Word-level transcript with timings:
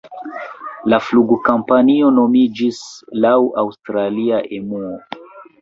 La 0.93 0.99
flugkompanio 1.09 2.09
nomiĝis 2.17 2.81
laŭ 3.27 3.37
aŭstralia 3.65 4.41
Emuo. 4.61 4.99